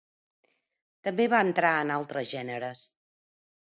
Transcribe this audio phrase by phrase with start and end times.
[1.09, 2.87] També va entrar en altres gèneres.